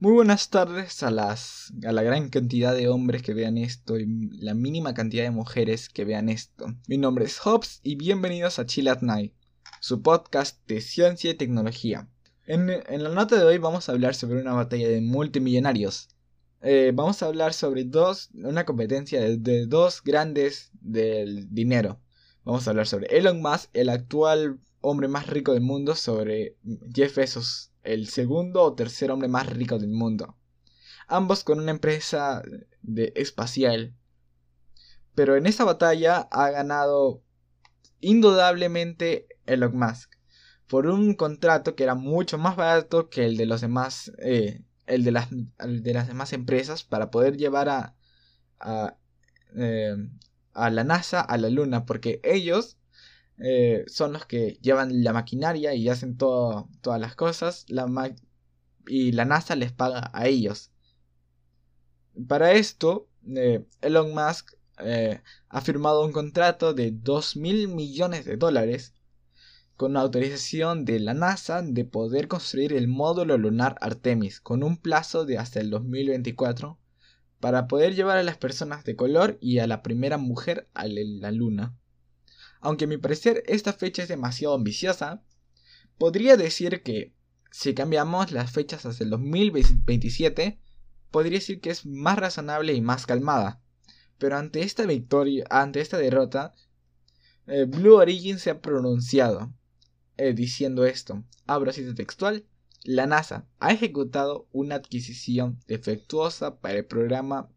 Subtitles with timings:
[0.00, 4.06] Muy buenas tardes a, las, a la gran cantidad de hombres que vean esto y
[4.40, 6.66] la mínima cantidad de mujeres que vean esto.
[6.88, 9.32] Mi nombre es Hobbs y bienvenidos a Chill at Night,
[9.80, 12.08] su podcast de ciencia y tecnología.
[12.44, 16.08] En, la nota de hoy vamos a hablar sobre una batalla de multimillonarios.
[16.60, 22.00] Eh, vamos a hablar sobre dos, una competencia de, de dos grandes del dinero.
[22.42, 26.58] Vamos a hablar sobre Elon Musk, el actual hombre más rico del mundo, sobre
[26.94, 30.36] Jeff Bezos, el segundo o tercer hombre más rico del mundo.
[31.08, 32.42] Ambos con una empresa
[32.82, 33.96] de espacial.
[35.14, 37.22] Pero en esa batalla ha ganado
[38.00, 40.12] indudablemente Elon Musk.
[40.66, 44.12] Por un contrato que era mucho más barato que el de los demás.
[44.18, 46.84] Eh, el, de las, de las demás empresas.
[46.84, 47.96] Para poder llevar a.
[48.60, 48.96] a,
[49.56, 49.96] eh,
[50.52, 51.84] a la NASA a la Luna.
[51.84, 52.78] Porque ellos
[53.38, 56.66] eh, son los que llevan la maquinaria y hacen todas
[57.00, 57.66] las cosas
[58.86, 60.70] y la NASA les paga a ellos.
[62.28, 68.36] Para esto, eh, Elon Musk eh, ha firmado un contrato de 2 mil millones de
[68.36, 68.94] dólares
[69.76, 75.24] con autorización de la NASA de poder construir el módulo lunar Artemis con un plazo
[75.24, 76.78] de hasta el 2024
[77.40, 81.32] para poder llevar a las personas de color y a la primera mujer a la
[81.32, 81.76] luna.
[82.64, 85.22] Aunque a mi parecer esta fecha es demasiado ambiciosa,
[85.98, 87.14] podría decir que
[87.50, 90.58] si cambiamos las fechas hasta el 2027,
[91.10, 93.60] podría decir que es más razonable y más calmada.
[94.16, 96.54] Pero ante esta victoria, ante esta derrota,
[97.46, 99.52] eh, Blue Origin se ha pronunciado
[100.16, 101.22] eh, diciendo esto.
[101.46, 102.46] Abro cita textual.
[102.82, 107.50] La NASA ha ejecutado una adquisición defectuosa para el programa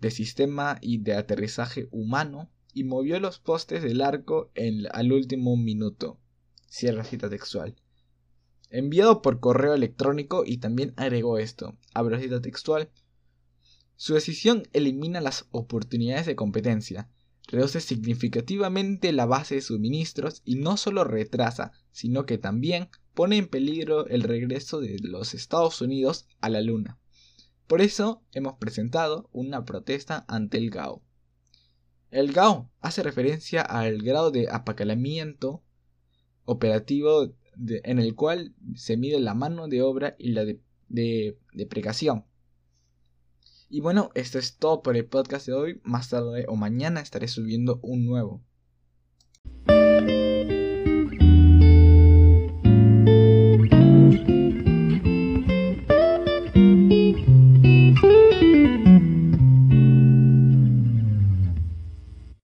[0.00, 4.50] de sistema y de aterrizaje humano y movió los postes del arco
[4.92, 6.18] al último minuto.
[6.66, 7.76] Cierra cita textual.
[8.70, 11.76] Enviado por correo electrónico y también agregó esto.
[11.92, 12.90] Abro cita textual.
[13.96, 17.10] Su decisión elimina las oportunidades de competencia,
[17.46, 23.46] reduce significativamente la base de suministros y no solo retrasa, sino que también pone en
[23.46, 26.98] peligro el regreso de los Estados Unidos a la Luna.
[27.66, 31.02] Por eso hemos presentado una protesta ante el GAO.
[32.12, 35.62] El GAO hace referencia al grado de apacalamiento
[36.44, 42.26] operativo en el cual se mide la mano de obra y la de, de deprecación.
[43.70, 45.80] Y bueno, esto es todo por el podcast de hoy.
[45.84, 48.42] Más tarde o mañana estaré subiendo un nuevo.